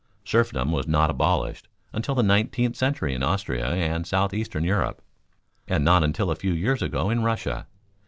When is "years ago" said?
6.53-7.11